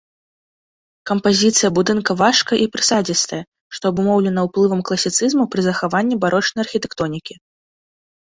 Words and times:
Кампазіцыя 1.09 1.69
будынка 1.79 2.11
важкая 2.21 2.57
і 2.63 2.65
прысадзістая, 2.75 3.39
што 3.79 3.83
абумоўлена 3.93 4.39
ўплывам 4.47 4.81
класіцызму 4.91 5.43
пры 5.53 5.61
захаванні 5.67 6.15
барочнай 6.25 6.63
архітэктонікі. 6.65 7.33